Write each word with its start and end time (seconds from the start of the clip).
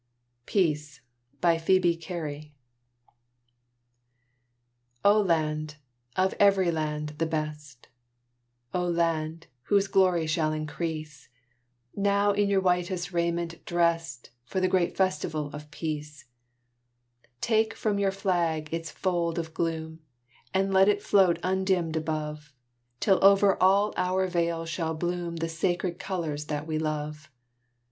ADELINE 0.47 0.63
D. 0.73 0.75
T. 1.39 1.41
WHITNEY. 1.43 1.99
PEACE 1.99 2.51
O 5.05 5.21
Land, 5.21 5.75
of 6.15 6.33
every 6.39 6.71
land 6.71 7.09
the 7.19 7.27
best 7.27 7.87
O 8.73 8.83
Land, 8.83 9.45
whose 9.65 9.85
glory 9.85 10.25
shall 10.25 10.53
increase; 10.53 11.29
Now 11.95 12.31
in 12.31 12.49
your 12.49 12.61
whitest 12.61 13.13
raiment 13.13 13.63
drest 13.63 14.31
For 14.43 14.59
the 14.59 14.67
great 14.67 14.97
festival 14.97 15.51
of 15.53 15.69
Peace: 15.69 16.25
Take 17.39 17.75
from 17.75 17.99
your 17.99 18.09
flag 18.11 18.73
its 18.73 18.89
fold 18.89 19.37
of 19.37 19.53
gloom, 19.53 19.99
And 20.51 20.73
let 20.73 20.89
it 20.89 21.03
float 21.03 21.37
undimmed 21.43 21.95
above, 21.95 22.51
Till 22.99 23.23
over 23.23 23.55
all 23.61 23.93
our 23.97 24.25
vales 24.25 24.67
shall 24.67 24.95
bloom 24.95 25.35
The 25.35 25.47
sacred 25.49 25.99
colors 25.99 26.45
that 26.45 26.65
we 26.65 26.79
love. 26.79 27.29